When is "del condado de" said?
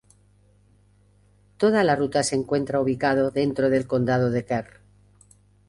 3.69-4.43